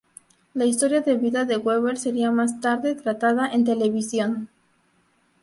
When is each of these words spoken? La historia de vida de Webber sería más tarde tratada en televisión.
La 0.55 0.65
historia 0.65 1.01
de 1.01 1.15
vida 1.15 1.45
de 1.45 1.57
Webber 1.57 1.95
sería 1.95 2.31
más 2.31 2.59
tarde 2.59 2.95
tratada 2.95 3.47
en 3.51 3.65
televisión. 3.65 4.49